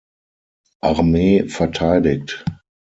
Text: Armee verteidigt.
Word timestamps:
Armee 0.81 1.47
verteidigt. 1.47 2.43